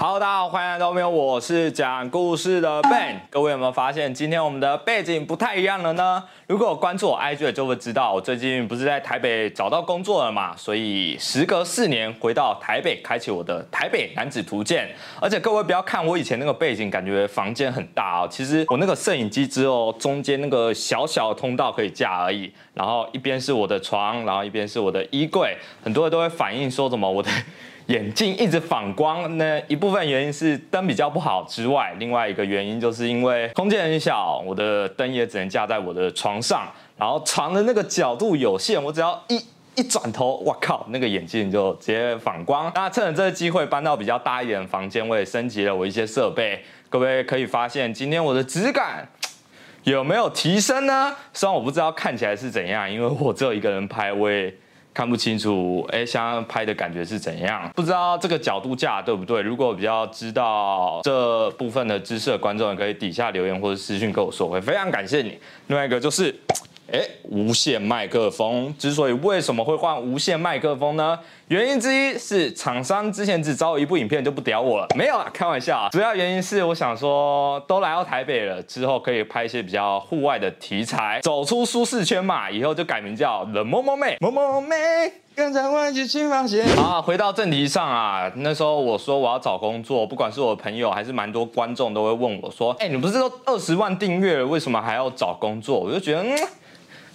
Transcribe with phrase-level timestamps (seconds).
[0.00, 3.16] Hello，大家好，欢迎来到没有，我是讲故事的 Ben。
[3.30, 6.22] 各位有没有发现今天我们的背景不太一样了呢？
[6.46, 14.88] 如果有关注我 IG 的就会知道，我最近不是在台北找到工作了嘛，所以时隔四年回到台北，开启我的台北男子图鉴。
[15.20, 18.28] 而且各位不要看我以前那个背景，感觉房间很大哦。
[18.30, 25.56] 其实我那个摄影机只有中间那个小小的通道可以架而已，然后一边是我的床，然后一边是我的衣柜。
[25.82, 27.28] 很多人都会反映说什么我的。
[27.88, 39.42] 眼镜一直反光，那一部分原因是灯比较不好之外，另外一个原因就是因为空间很小，我的灯也只能架在我的床上，然后床的那个角度有限，我只要一
[39.74, 42.70] 一转头，我靠，那个眼镜就直接反光。
[42.74, 46.62] 那趁着这个机会搬到比较大一点的房间，我也升级了我一些设备。
[46.90, 49.08] 各位可以发现，今天我的质感
[49.84, 51.16] 有没有提升呢？
[51.32, 54.52] 虽然我不知道看起来是怎样，因为我只有一个人拍，我也。
[54.92, 57.70] 看不清楚，哎，像拍的感觉是怎样？
[57.74, 59.40] 不知道这个角度架对不对？
[59.42, 65.38] 如果比较知道这部分的知识的观众，可以底下留言或者私信跟我说，会非常感谢你。
[65.68, 66.34] 另外一个就是。
[66.90, 71.18] 哎，无线麦克风之所以为什么会换无线麦克风呢？
[71.48, 75.88] 原因之一是厂商之前只找我一部影片就不屌我了，没有啊，开玩笑啊。
[75.90, 82.50] 主要原因是我想说，都来到台北了，之后可以拍一些比较户外的题材，走出舒适圈嘛。
[82.50, 84.76] 以后就改名叫冷萌萌妹，萌萌妹，
[85.34, 86.66] 跟着我一起去冒险。
[86.74, 95.78] 好，回到正题上啊，那时候我说我要找工作，不管是我朋友还是蛮多观众都会问我说，哎，你不是都二十万订阅了，为什么还要找工作？
[95.80, 96.38] 我就觉得，嗯。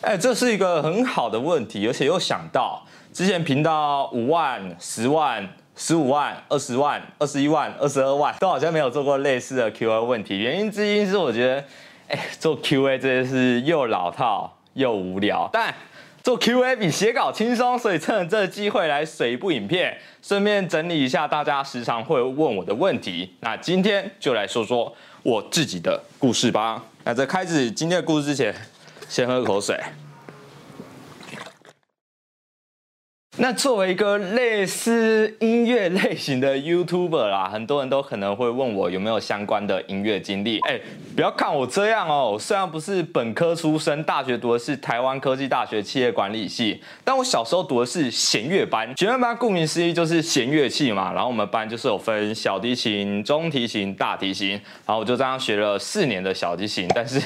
[0.03, 10.39] 哎，这是一个很好的问题，而且又想到之前频道五万、十万、十五万、二十万、二十一万、二十二万，都好像没有做过类似的 Q A 问题。
[10.39, 11.63] 原因之一是我觉得，
[12.09, 15.73] 哎，做 Q A 这件事又老套又无聊，但
[16.21, 23.33] 做 Q A 比写稿轻松，所以趁这个机会来水一部影片，顺便整理一下大家时常会问我的问题。
[23.39, 26.83] 那今天就来说说我自己的故事吧。
[27.05, 28.53] 那在开始今天的故事之前。
[29.07, 29.79] 先喝口水。
[33.35, 40.59] 那作为一个类似音乐类型的 YouTuber 啦，很多人都可能会问我有没有相关的音乐经历。
[40.59, 40.79] 哎，
[41.15, 48.87] 不要看我这样哦，虽然不是本科出身，大学读的是台湾科技大学企业管理系，但我小时候读的是弦乐班。
[48.95, 54.51] 弦乐班顾名思义就是弦乐器嘛，然后我们班就是有分小提琴、中提琴、大提琴，
[54.85, 57.19] 然后我就这样学了四年的小提琴，但是。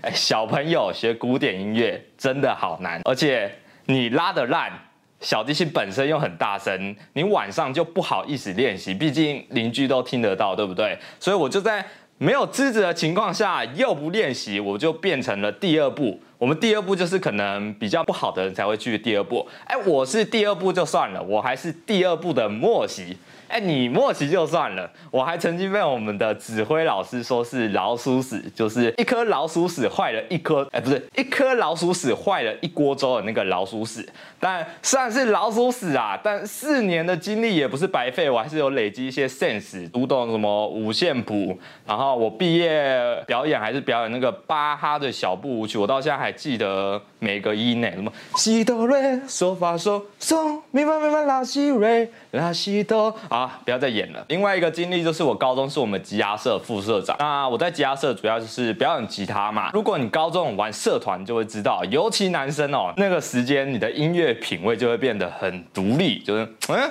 [0.00, 3.52] 哎，小朋友学古典音乐真的好难，而且
[3.84, 4.72] 你拉的烂，
[5.20, 10.98] 小提琴本身又很大声，你晚上就不好意思练习，毕竟邻居都听得到，对不对？
[11.20, 11.84] 所以我就在
[12.16, 16.18] 没有资质的情况下，又不练习，我就变成了第二步。
[16.42, 19.46] 我们第二步就是可能比较不好的人才会去第二步。
[19.64, 23.16] 哎，我是第二步就算了，我还是第二步的默习。
[23.46, 34.08] 哎，你默契就算了，我还曾经被我们的指挥老师说是老鼠屎，就是一颗老鼠屎坏了一颗，哎，不是一颗老鼠屎坏了一锅粥的那个老鼠屎。
[34.40, 53.60] 但虽然是老鼠屎啊，但四年的经历也不是白费，我还是有累积一些 sense，读懂什么五线谱，然后我毕业表演还是表演那个巴哈的小步舞曲，我到现在还记得每个音呢，什么西哆瑞嗦发嗦嗦咪发咪发拉西瑞拉西哆啊。
[53.64, 54.24] 不要再演了。
[54.28, 57.16] 另外一个经历就是，我高中是我们吉他社副社长。
[57.18, 59.70] 那我在吉他社主要就是表演吉他嘛。
[59.72, 66.18] 如果你高中玩社团，就会知道，尤其男生哦，那个时间你的音乐品味就会变得很独立。
[66.20, 66.90] 就是嗯，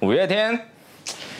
[0.00, 0.58] 五月天，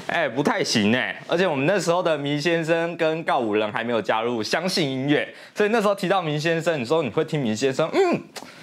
[0.07, 1.21] 哎，不太行哎。
[1.27, 8.21] 而且我们那时候的迷先生跟告五人还没有加入相信音乐，所以那时候提到迷先生，你说你会听迷先生，嗯。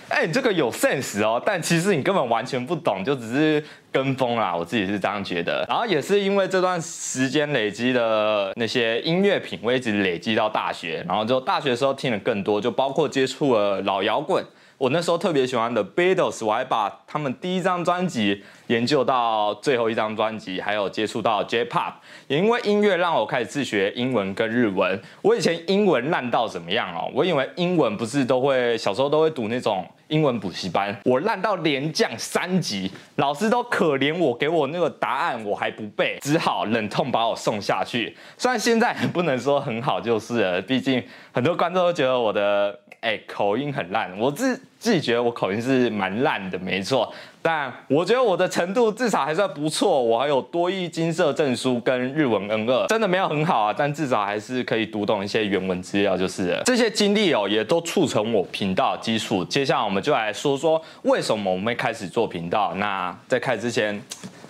[0.10, 3.64] 哎，你这个有 sense 哦，但其实你根本完全不懂，就只是
[3.94, 4.54] 跟风啦。
[4.54, 5.66] 我自己是这样觉得。
[5.70, 14.44] 然后也是因为这段时间累积的那些音乐品味，一直累积到大学，然后就大学的时候听的更多，就包括接触了老摇滚。
[14.82, 21.94] 我那时候特别喜欢的 Beatles，我还把他们第一张专辑研究到最后一张专辑，还有接触到 J-Pop。
[22.28, 25.00] 也因为音乐让我开始自学英文跟日文。
[25.22, 27.08] 我以前英文烂到怎么样哦？
[27.14, 38.18] 我以为英文不是都会小时候都会读那种英文补习班，我烂到连降三级，老师都可怜我，给我那个答案我还不背，只好忍痛把我送下去。
[38.36, 42.80] 虽然现在不能说很好，就是了，毕竟很多观众都觉得我的。
[43.02, 47.12] 哎，口音很烂，我自自己觉得我口音是蛮烂的，没错。
[47.42, 59.44] 但我觉得我的程度至少还算不错，我还有多益金色证书跟日文 N 二，真的没有很好啊，但至少还是可以读懂一些原文资料，就是这些经历哦，也都促成我频道基础。
[59.46, 62.76] 接下来我们就来说说为什么我们会开始做频道。
[62.76, 64.00] 那在开始之前，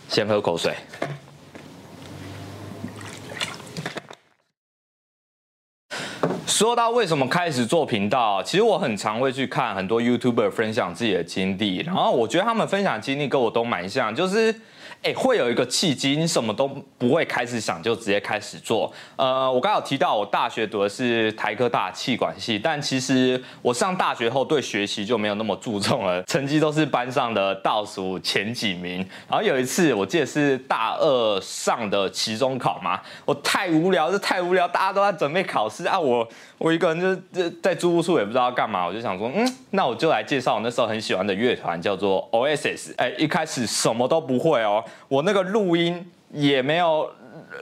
[0.09, 0.73] 先喝口水。
[6.61, 14.53] 说到为什么开始做频道，其实我很常会去看很多 YouTuber 分享自己的经历，然后我觉得他们分享经历跟我都蛮像，就是。
[15.03, 16.67] 哎，会有一个契机，你什么都
[16.99, 18.93] 不会开始想，就直接开始做。
[19.15, 28.97] 呃，我刚有提到，我大学读的是台科大气管系，但其实我上大学后对学习就没有那么注重了，成绩都是班上的倒数前几名。
[29.27, 36.27] 然后有一次，我记得是大二上的期中考嘛，我太无聊，这太无聊，大家都在准备考试啊，我
[36.59, 42.93] 我一个人就在在租屋处也不知道干嘛，我就想说，嗯，那我就来介绍我那时候很喜欢的乐团，叫做 OSS。
[42.97, 44.83] 哎，一开始什么都不会哦。
[45.07, 47.09] 我那个录音也没有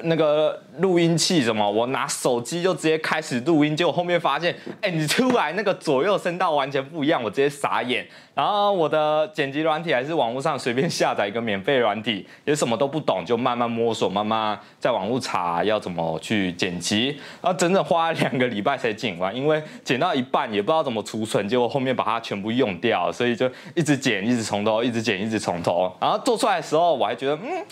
[0.04, 8.08] 那个录音器什么，我拿手机就直接开始录音，结果后面发现，哎，你出来那个左右声道完全不一样，我直接傻眼。
[8.34, 17.08] 然后我的剪辑软体还是网络上随便下载一个免费软体，也什么都不懂，就慢慢摸索，慢慢在网络查要怎么去剪辑，
[17.42, 25.94] 然后整整花了两个礼拜才剪完，因为剪到一半也不知道怎么储存，结果后面把它全部用掉，所以就一直剪，一直从头，一直剪，一直从头。
[26.00, 27.66] 然后做出来的时候，我还觉得，嗯。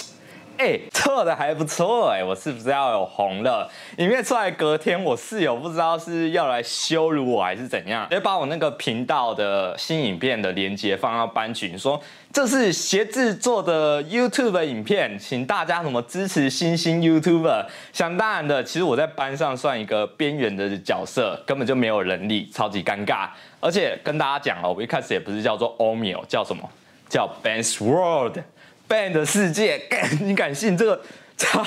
[0.57, 3.69] 哎，做的还不错哎，我是不是要有红了？
[3.97, 12.01] 影片出来隔天，我室友不知道是要来羞辱我还是怎样，直接把我那个频道的新影片的链接放到班群，说
[12.33, 17.65] 这是鞋子做的 YouTube 影片，请大家什么支持新兴 YouTuber。
[17.93, 23.27] 想当然的，其实我在班上算一个边缘的角色，根本就没有能力，超级尴尬。
[23.59, 26.67] 而且跟大家讲哦，我一开始也不是叫做 Omio，叫什么？
[27.09, 28.39] 叫 Ben's World。
[28.87, 29.81] Band 的世界，
[30.21, 31.01] 你敢信这个
[31.35, 31.63] 超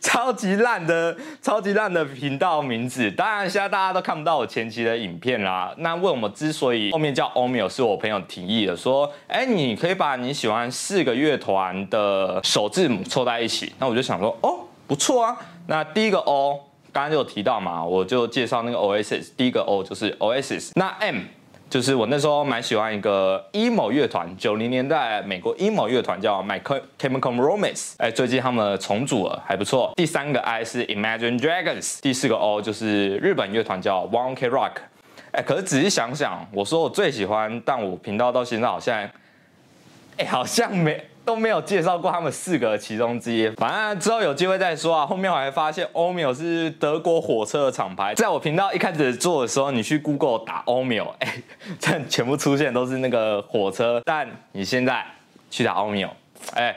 [0.00, 3.10] 超级烂的、超级烂的频道名字？
[3.12, 5.72] 当然，现在大家都看不到我前期的影片啦。
[5.78, 13.72] 那为什么之所以后面叫 Omio，是我朋友提议的，说，哎，你可以把你喜欢四个乐团的首字母凑在一起。
[13.78, 15.36] 那我就想说，哦，不错啊。
[15.68, 16.58] 那第一个 O，
[16.92, 20.70] 刚刚就有提到嘛，我就介绍那个 Oasis，第一个 O 就是 Oasis。
[20.74, 21.20] 那 M。
[21.72, 29.90] 就是我那时候蛮喜欢一个 emo 乐团，九零年代美国 emo 乐团叫 My Chemical Romance，哎，最近他们重组了，还不错。
[29.96, 34.72] 第三个 I 是 Imagine Dragons，第四个 O 就是日本乐团叫 One Ok Rock，
[35.30, 39.08] 哎，可是仔细想想，我说我最喜欢，但我频道到现在好像，
[40.18, 41.02] 哎，好像没。
[41.24, 45.06] 都没有介绍过他们四个其中之一，反正之后有机会再说啊。
[45.06, 51.34] 后面我还发现 o m i o 是德国火车的厂牌，在我频道一开始做的时候，你去 Google 打 o m i o 哎，
[51.78, 55.04] 这全部出现都是那个火车，但你现在
[55.50, 56.10] 去打 o m i o
[56.54, 56.74] 哎。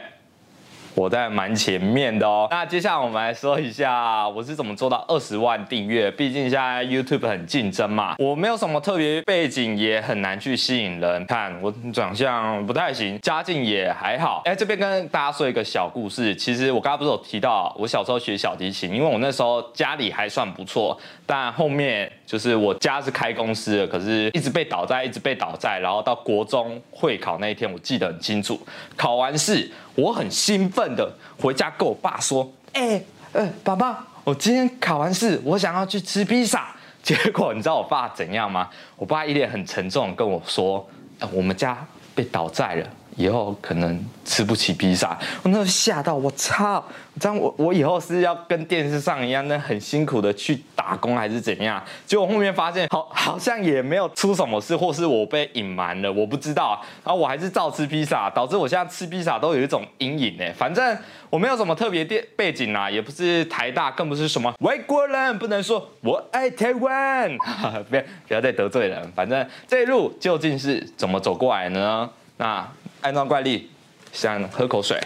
[0.96, 2.48] 我在蛮前面的哦。
[2.50, 6.10] 那接下来我们来说一下我是怎么做到二十万订阅。
[6.10, 11.26] 毕竟现在 YouTube 很竞争嘛，我没有什么特别背景，也很难去吸引人。
[11.26, 14.42] 看我长相不太行，家境也还好。
[14.46, 16.34] 哎，这边跟大家说一个小故事。
[16.34, 25.80] 其实我刚刚不是有提到，我小时候学小提琴，因为我那时候家里还算不错，但后面就是我家是开公司的，可是一直被倒债，一直被倒债。
[25.80, 28.58] 然后到国中会考那一天，我记得很清楚，
[28.96, 29.70] 考完试。
[29.96, 33.02] 我很兴奋的回家跟我爸说：“哎，
[33.32, 36.76] 呃，爸爸，我今天考完试，我想要去吃披萨。
[37.02, 38.70] ”结果你知道我爸怎样吗？
[38.98, 40.86] 我爸一脸很沉重跟我说
[41.32, 46.84] ：“我们家被倒债了。”以后可能吃不起披萨，我那时候吓到，我操！
[47.18, 51.82] 这样我我以后是要跟电视上一样，那很辛苦的去打工还是怎样？
[52.06, 56.82] 结果后面发现好好像也没有出什么事，或是我被隐瞒了，我不知道。
[57.06, 60.44] 然后我还是照吃披萨，导致我现在吃披萨都有一种阴影呢。
[60.58, 60.98] 反正
[61.30, 67.32] 我没有什么特别电背景啦，也不是台大，更不是什么外国人，不能说我爱台湾，
[67.90, 69.10] 不要不要再得罪人。
[69.14, 72.10] 反正这一路究竟是怎么走过来呢？
[72.36, 72.68] 那。
[73.06, 73.70] 安装怪力，
[74.12, 75.00] 想喝口水。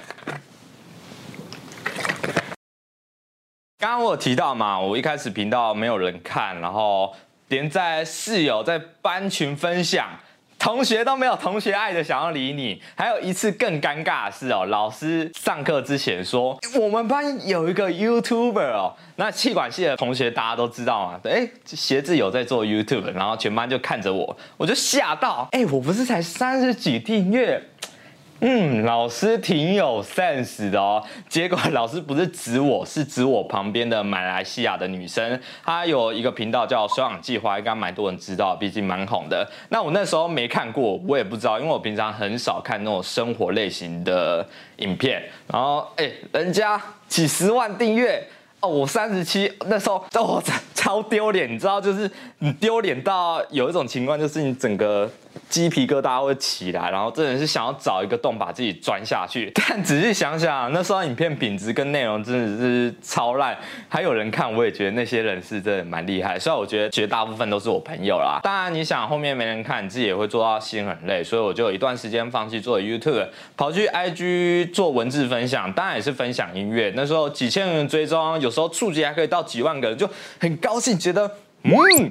[3.77, 7.13] 刚刚我有提到嘛，我一开始频道没有人看，然后
[7.49, 10.07] 连在室友在班群分享，
[10.57, 12.81] 同学都没有同学爱的想要理你。
[12.95, 27.61] 还有一次更尴尬的是哦，老师上课之前说我们班有一个 YouTuber 哦，那气管系的同学大家都知道嘛，哎，鞋子有在做 YouTube，然后全班就看着我，我就吓到，哎，我不是才三十几订阅。
[28.41, 31.03] 嗯，老师挺有 sense 的哦。
[31.27, 35.39] 结果老师不是指我，是指我旁边的马来西亚的女生。
[35.65, 39.45] 她有一个频道叫“收养计划”，应该蛮多人知道，毕竟蛮红的。
[39.67, 45.21] 那我那时候没看过，我也不知道，因为我平常很少看那种生活类型的影片。
[45.51, 48.25] 然后，哎，人家几十万订阅
[48.61, 50.41] 哦，我三十七，那时候我
[50.73, 55.09] 超丢脸，你知道，就是你丢脸到有一种情况，就是你整个
[55.49, 59.51] 鸡皮疙瘩会起来，然后真的是想要找一个洞把自己钻下去。
[59.67, 63.57] 但仔细想想，那时候影片品质跟内容真的是超烂，
[63.87, 66.37] 还有人看，我也觉得那些人是真的蛮厉害。
[66.37, 68.39] 虽然我觉得绝大部分都是我朋友啦。
[68.43, 76.91] 当然，你想后面没人看，你自己也会做到心很累，所以我就有一段时间放弃做 YouTube，跑去 IG 做文字分享，当然也是分享音乐。
[76.95, 80.09] 那时候几千人追踪，有时候触及还可以到几万个人，就
[80.39, 81.29] 很高兴，觉得
[81.63, 82.09] 嗯。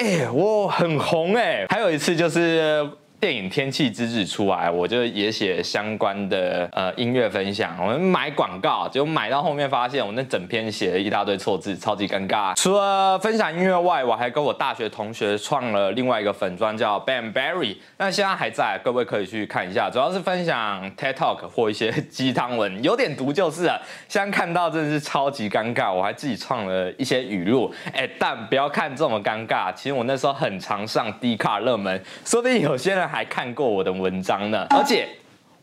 [0.00, 1.66] 哎，我很红哎！
[1.68, 2.88] 还有一次就是
[3.20, 7.76] 电影《天气之子》出来，我就也写相关的呃音乐分享。
[7.78, 12.54] 我们买广告，结果买到后面发现我那整篇写了一大堆错字，超级尴尬。
[12.56, 17.76] 除了分享音乐外，我还跟我大学同学创了另外一个粉砖，叫 Ben Berry。
[17.98, 19.90] 那现在还在，各位可以去看一下。
[19.90, 23.78] 主要是分享 TED Talk 或一些鸡汤文，有点毒就是了。
[24.08, 27.70] 现在看到真的是超级尴尬，我还自己创了一些语录。
[27.92, 34.66] 哎，但不要看这么尴尬，其实我那时候很常上 D 卡热门，说不定有些人还看过我的文章呢。
[34.70, 35.08] 而且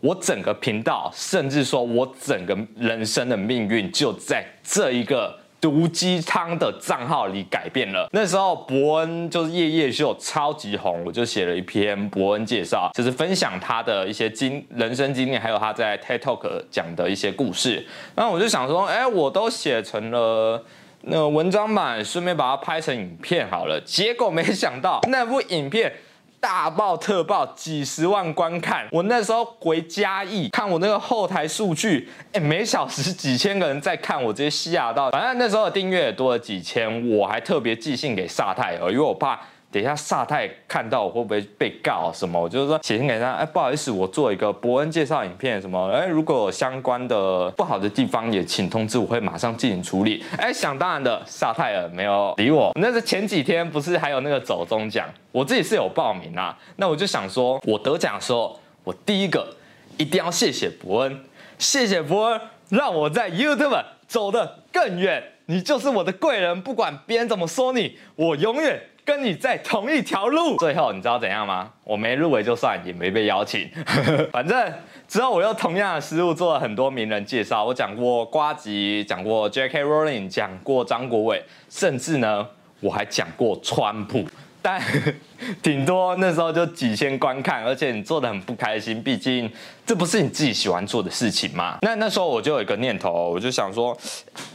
[0.02, 5.40] 我整个频道，甚至说我整个人生的命运，就在这一个。
[5.60, 8.08] 毒鸡汤的账号里改变了。
[8.12, 17.84] 那时候伯恩就是夜夜秀超级红，我就写了一篇伯恩介绍，就是分享他的一些经人生经历，还有他在 TED Talk 讲的一些故事。
[18.14, 20.64] 那我就想说，哎，我都写成了
[21.02, 23.82] 那文章版，顺便把它拍成影片好了。
[23.84, 25.92] 结果没想到那部影片。
[26.40, 28.88] 大爆特爆，几十万观看。
[28.92, 35.12] 我那时候回嘉义看我那个后台数据，哎，每小时几千个人在看，我直接吓到。
[35.12, 39.40] 反正那时候的订阅也多了几千，我还特别寄信给萨太尔，因为我怕。
[39.70, 42.42] 等一下，萨泰看到我会不会被告什么？
[42.42, 45.90] 我就是说写信给他，哎，不好意思，我做一个伯恩介绍影片，什么？
[45.92, 50.24] 哎，如果有相关的不好的地方，也请通知，我会马上进行处理。
[50.38, 52.72] 哎，想当然的，萨泰尔没有理我。
[52.80, 56.58] 那是前几天不是还有那个走中奖，我自己是有报名啊。
[56.78, 59.54] 那我就想说，我得奖的时候，我第一个
[59.98, 61.24] 一定要谢谢伯恩，
[61.58, 65.22] 谢谢伯恩，让我在 YouTube 走得更远。
[65.48, 68.80] 你就是我的贵人，不管别人怎么说你，我永远。
[69.08, 71.72] 跟你在同一条路，最后你知道怎样吗？
[71.86, 73.66] 我没入围就算，也没被邀请。
[74.34, 74.74] 反正
[75.08, 79.82] 之后我又同样的思路做了很多名人介绍，我讲过瓜吉，讲过 J.K.
[79.82, 82.46] Rowling，讲过张国伟，甚至呢
[82.82, 84.26] 我还讲过川普，
[84.62, 84.82] 但
[85.64, 89.50] 顶多那时候就几千观看，而且你做的很不开心，毕竟
[89.86, 91.78] 这不是你自己喜欢做的事情嘛。
[91.82, 93.98] 那那时候我就有一个念头，我就想说，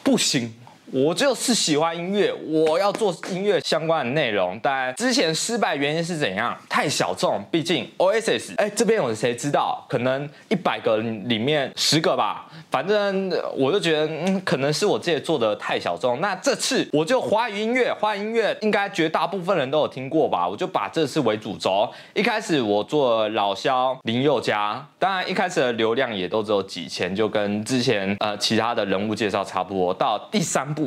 [0.04, 0.54] 不行。
[0.92, 4.60] 我就是喜欢音乐，我要做音乐相关的内容。
[4.62, 6.54] 但之前失败原因是怎样？
[6.68, 9.82] 太小众，毕竟 OSS 哎，这边有谁知道？
[9.88, 12.46] 可能一百个里面十个吧。
[12.70, 16.20] 反正我就觉得，嗯，可能是我自己做的太小众。
[16.20, 20.46] 那这次我就华语音乐，华语音乐应该绝大部分人都有听过吧？
[20.46, 21.90] 我就把这次为主轴。
[22.12, 29.94] 一开始我做老肖林宥嘉，当然一开始的流量也都只有几千，就跟之前呃其他的人物介绍差不多。
[29.94, 30.81] 到第三部。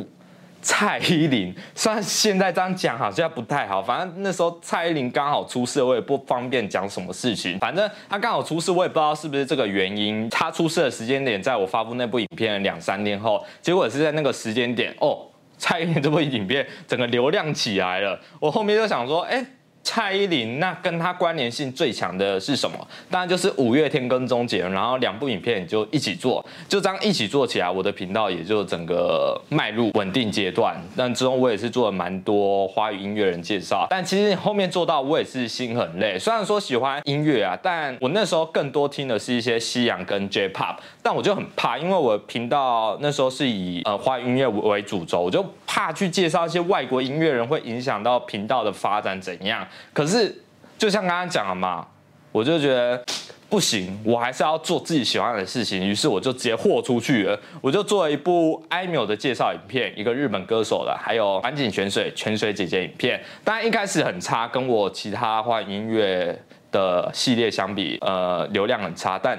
[0.68, 7.56] 蔡依林，虽然现在这样讲好像不太好，反正那时候蔡依林刚好出事，我也不方便讲什么事情。
[7.60, 10.28] 反正她刚好出事，我也不知道是不是这个原因。
[10.28, 15.20] 她出事的时间点，在我发布那部影片两三天后，结果是在那个时间点，哦，
[15.56, 18.18] 蔡依林这部影片整个流量起来了。
[18.40, 19.46] 我后面就想说，哎。
[19.86, 22.76] 蔡依林那跟她关联性最强的是什么？
[23.08, 30.76] 当然就是五月天跟钟杰，然后两部影片就一起做，就这样一起做起来，我的频道也就整个迈入稳定阶段。
[30.96, 36.18] 但之中我也是做了蛮多华语音乐人介绍，但其实后面做到我也是心很累。
[36.18, 49.64] 虽然说喜欢音乐啊，但我那时候更多听的是一些西洋跟 J-pop，但我就很怕，因为我频道那时候是以呃华语音乐为主轴，我就怕去介绍一些外国音乐人会影响到频道的发展怎样。
[49.92, 50.42] 可是，
[50.78, 51.86] 就像刚刚讲了嘛，
[52.32, 53.02] 我就觉得
[53.48, 55.80] 不行，我还是要做自己喜欢的事情。
[55.80, 63.18] 于是我就直接豁出去了，我就做了一部艾米的介绍影片，一个日本歌手的，还有安井泉水泉水姐姐影片。
[63.42, 66.38] 当然一开始很差，跟我其他换音乐
[66.70, 69.18] 的系列相比，呃，流量很差。
[69.18, 69.38] 但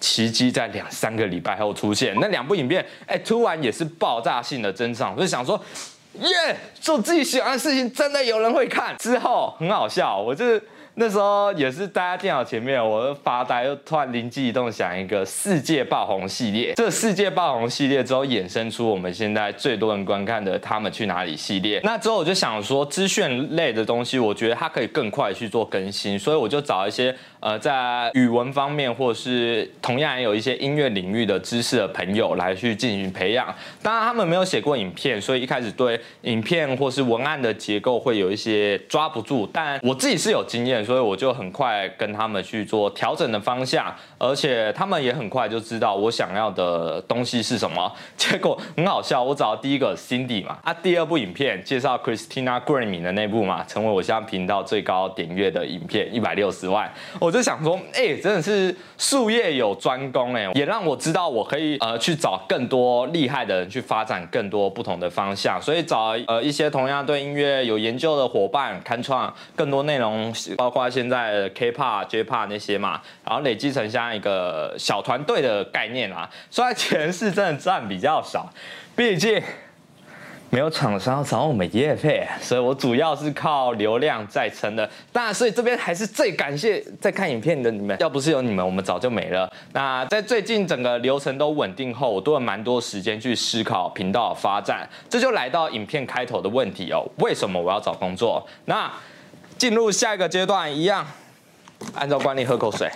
[0.00, 5.14] 奇迹在两三个礼拜后出现，那两部影片，哎，突然也是爆炸性的增长。
[5.14, 5.62] 我就想说。
[6.14, 6.56] 耶！
[6.80, 8.96] 做自己喜欢的事情，真的有人会看。
[8.98, 10.44] 之后很好笑，我就。
[10.94, 16.74] 那时候也是待在电脑前面，我就发呆，又突然灵机一动想一个世界爆红系列。
[16.74, 21.80] 这世界爆红系列之后衍生出我们现在最多人观看的《他们去哪里》系列。
[21.84, 33.54] 那之后我就想说，资讯类的东西，我觉得它可以更快去做更新，所以我就找一些呃在语文方面，或是同样也有一些音乐领域的知识的朋友来去进行培养。
[33.82, 40.84] 当然他们没有写过影片，所以一开始对影片或是文案的结构会有一些抓不住，但我自己是有经验。
[40.84, 47.92] 所以我就很快跟他们去做调整的方向，而且他们也很快就知道我想要的东西是什么。
[48.16, 56.92] 结果很好笑，我找到第一个 Cindy 嘛，啊，第二部影片介绍 Christina Grimmie 的那部嘛，成为我现在频道最高点阅的影片，一百六十万。
[57.18, 76.28] 我我就想说，哎，真的是术业有专攻哎，也让我知道我可以呃去找更多厉害的人去发展更多不同的方向，所以找呃一些同样对音乐有研究的伙伴，开创更多内容，包括现在 K-pop、J-pop 那些嘛，然后累积成像一个小团队的概念啊。
[76.50, 78.52] 虽然钱是真的赚比较少，
[78.96, 79.40] 毕竟。
[80.52, 84.88] 没有厂商找我们业费，所以我主要是靠流量在撑的。
[85.12, 89.48] 当然，所以这边还是最感谢在看影片的你们，要不是有你们，我们早就没了。
[89.72, 94.88] 那在最近整个流程都稳定后，我多了蛮多时间去思考频道发展。
[95.08, 98.44] 这就来到影片开头的问题哦，为什么我要找工作？
[98.64, 98.90] 那
[99.56, 101.06] 进入下一个阶段一样，
[101.94, 102.90] 按照惯例喝口水。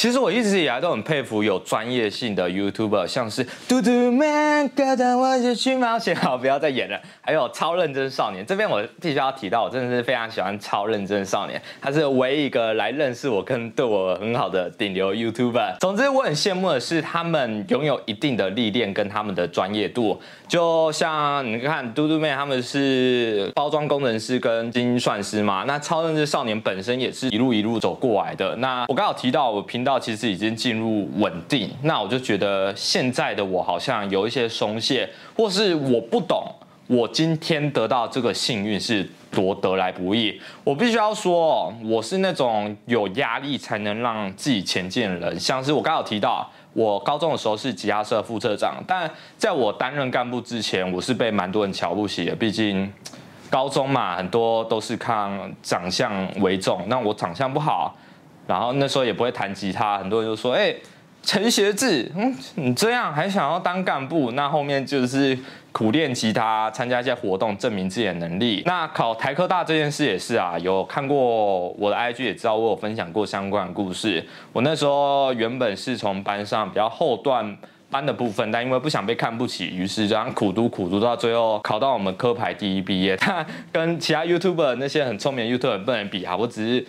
[0.00, 6.16] 其实我一直以来都很佩服有专业性的 YouTuber，像是嘟嘟 man，跟着我一起去冒险。
[6.16, 6.98] 好，不要再演了。
[7.20, 15.76] 还有超认真少年，这边我必须要提到，我真的是非常喜欢超认真少年，他是唯一一个来认识我跟对我很好的顶流 YouTuber。
[15.80, 20.18] 总之，我很羡慕的是他们拥有一定的历练跟他们的专业度。
[20.48, 28.56] 就像你看嘟嘟妹，他们是包装工程师跟精算师嘛，那超认真少年本身也是一路一路走过来的。
[28.56, 29.89] 那我刚好提到我频道。
[29.98, 36.44] 其实已经进入稳定，那我就觉得现在的我好像有一些松懈，或是我不懂，
[36.86, 40.40] 我今天得到这个幸运是多得来不易。
[40.64, 45.38] 我必须要说，我是那种有压力才能让自己前进的人。
[45.38, 52.34] 像是我刚好提到，我高中的时候是吉他社副社长，但在我担任干部之前，我是被蛮多人瞧不起的。
[52.34, 52.92] 毕竟
[53.48, 55.30] 高中嘛，很多都是看
[55.62, 57.96] 长相为重，那我长相不好。
[58.50, 60.74] 然后那时候也不会弹吉他，很多人就说：“哎，
[61.22, 64.32] 陈学志，嗯，你这样还想要当干部？
[64.32, 65.38] 那后面就是
[65.70, 68.64] 苦练吉他，参加一些活动，证明自己的能力。
[68.66, 74.26] 那考台科大这件事也是啊，有看过我的 IG 也知道我有分享过相关的故事。
[74.52, 77.56] 我那时候原本是从班上比较后段
[77.88, 83.16] 班的部分，但因为不想被看不起，于是这样苦读苦读到最后考到我们科排第一毕业。
[83.16, 86.86] 他跟其他 YouTuber 那些很聪明的 YouTuber 不能比啊，我只是。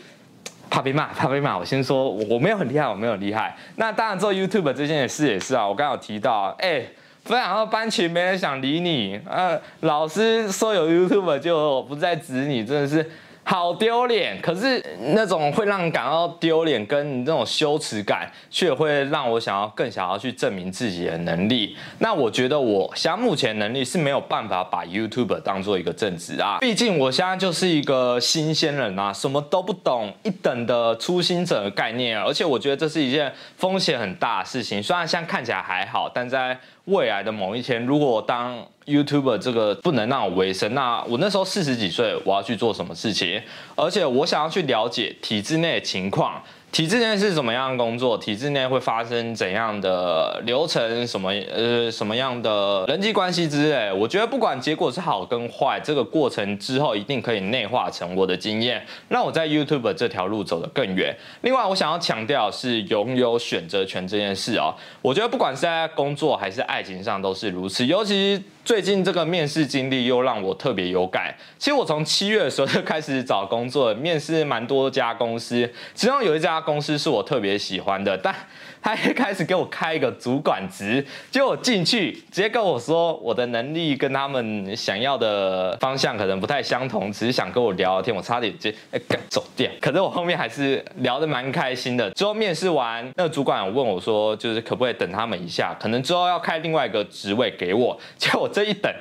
[0.72, 1.56] 怕被骂，怕被骂。
[1.56, 3.56] 我先说，我没有很厉害，我没有厉害。
[3.76, 5.68] 那当然做 YouTube 这件事也是啊。
[5.68, 6.82] 我刚有提到，哎，
[7.26, 13.08] 分享到班群没人想理你，呃，老师说有 YouTube 就不再指你，真的是。
[13.44, 14.82] 好丢脸，可是
[15.14, 21.76] 那种会让人感到丢脸，跟你这种羞耻感，却会让我想要更想要去证明自己的能力。
[22.00, 34.82] 那我觉得我现在目前能力是没有办法把 YouTube 当做一个正职啊，毕竟我现在就是一个新鲜人啊，什么都不懂，一等的初心者的概念，而且我觉得这是一件风险很大的事情。
[34.82, 43.42] 虽然现在看起来还好，但在未来的某一天，如果当 YouTuber 这个不能让我维生，那我那时候四十几岁，我要去做什么事情？
[43.76, 46.42] 而且我想要去了解体制内的情况。
[46.72, 48.18] 体制内是怎么样工作？
[48.18, 51.06] 体制内会发生怎样的流程？
[51.06, 53.92] 什么呃什么样的人际关系之类？
[53.92, 61.14] 我觉得不管结果是好跟坏，这个过程之后一定可以内化成我的经验，让我在 YouTube 这条路走得更远。
[61.42, 64.74] 另外，我想要强调是拥有选择权这件事哦。
[65.02, 68.42] 我觉得不管是在工作还是爱情上都是如此，尤其。
[68.64, 71.34] 最近这个面试经历又让我特别有感。
[71.58, 78.36] 其实我从七月的时候就开始找工作，面试蛮多家公司，其中有一家公司是我特别喜欢的，但。
[78.82, 89.70] 他一开始给我开一个主管职，结果进去直接跟我说，我的能力跟他们想要的方向可能不太相同，只是想跟我聊聊天，我差点直接哎走掉。
[89.80, 92.10] 可是我后面还是聊得蛮开心的。
[92.12, 97.98] 之后面试完，那个主管问我说，就是可不可以等他们一下，可能之后要开另外一个职位给我。
[98.18, 98.92] 结果我这一等。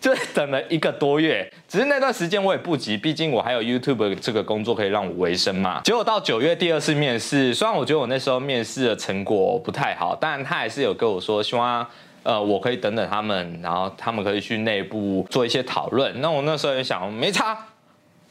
[0.00, 5.82] 就等了一个多月，只是那段时间我也不急，毕竟我还有 YouTube 这个工作可以让我维生嘛。
[5.84, 11.86] 结果到九月第二次面试，虽然我觉得我那时候面试的成果不太好，但他还是有跟我说，希望
[12.22, 16.18] 呃我可以等等他们，然后他们可以去内部做一些讨论。
[16.20, 17.66] 那我那时候也想，没差，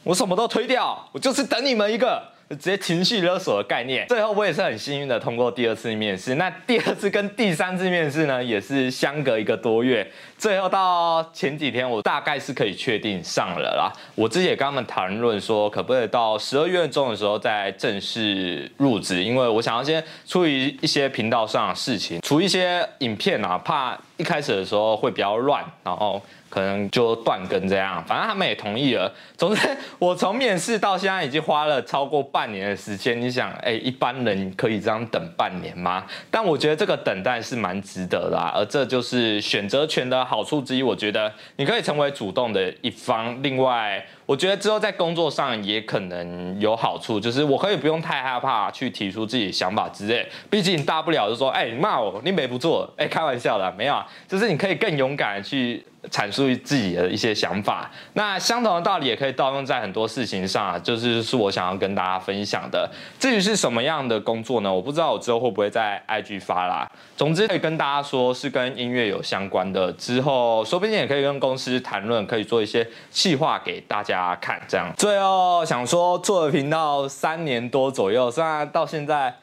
[0.02, 2.22] 我什么都推掉，我就是等你们一个。
[2.50, 6.34] 直接情绪勒索的概念，最后我也是很幸运的通过第二次面试。
[6.34, 10.04] 那第二次跟第三次面试呢，也是相隔一个多月。
[10.36, 13.92] 最后到前几天，我大概是可以确定上了啦。
[14.16, 23.96] 我自己也跟他们谈论说，可不可以到十二月中的时候再正式入职，因为我想要先处理一些频道上的事情，出一些影片啊，怕。
[24.20, 26.20] 一开始的时候会比较乱，然后。
[26.50, 29.08] 可能就断更这样，反正他们也同意了。
[29.36, 29.68] 总之，
[30.00, 33.20] 我从面试到现在已经花了超过半年的时间。
[33.20, 36.04] 你想，哎，一般人可以这样等半年吗？
[36.28, 40.82] 但我觉得这个等待是蛮值得的，而这就是选择权的好处之一。
[40.82, 43.40] 我觉得你可以成为主动的一方。
[43.44, 50.24] 另外，我觉得之后在工作上也可能有好处，就是我可以不用太害怕去提出自己的想法之类。
[50.48, 55.84] 毕竟大不了就说，哎，你骂我，你没不做，哎，开玩笑的，没有啊，就是你可以更勇敢去。
[56.10, 62.90] 阐述自己的一些想法，那相同的道理也可以套用在很多事情上，就是是我想要跟大家分享的。
[63.18, 64.72] 至于是什么样的工作呢？
[64.72, 66.90] 我不知道我之后会不会在 IG 发啦。
[67.16, 69.92] 总之可以跟大家说，是跟音乐有相关的。
[69.92, 74.58] 之后说不定也可以跟公司谈论，可以做一些企划给大家看。
[74.66, 79.34] 这样，最后想说，做了频道三年多左右，虽然到现在。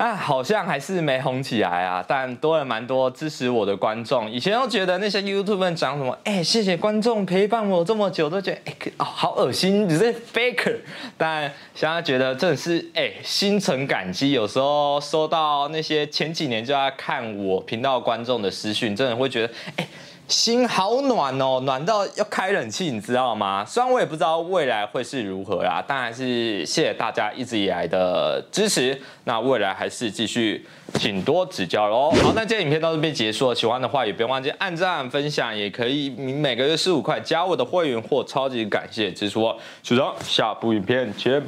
[0.00, 4.30] 啊，好像还是没红起来啊，但多了蛮多支持我的观众。
[4.30, 10.78] 以前都觉得那些 YouTube 讲什么，哎，谢谢观众陪伴我这么久，都觉得哎，好恶心，你是 faker。
[11.18, 14.32] 但现在觉得真的是哎，心存感激。
[14.32, 19.86] 有时候收到那些前几年就在看我频道观众的私讯，真的会觉得哎。
[20.30, 23.64] 心好暖哦，暖到要开冷气，你知道吗？
[23.66, 28.98] 虽然我也不知道未来会是如何啦，但还是谢谢大家一直以来的支持。
[29.24, 30.64] 那未来还是继续，
[30.94, 32.10] 请多指教喽。
[32.22, 39.56] 好，那今天影片到这边结束了，喜欢的话也别忘记按赞、分享，也可以你每个月十五块加我的会员或超级感谢支持我。
[39.82, 41.42] 就这样，下部影片见，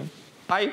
[0.47, 0.69] 拜。